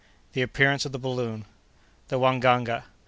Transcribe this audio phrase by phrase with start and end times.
[0.33, 2.85] —The Appearance of the Balloon.—The Wangaga.